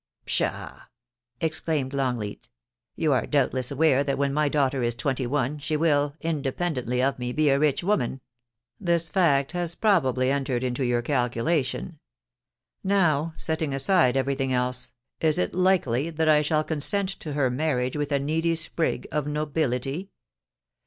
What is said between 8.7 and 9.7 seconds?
This fact